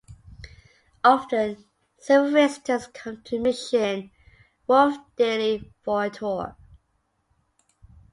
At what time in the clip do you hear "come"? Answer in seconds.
2.87-3.21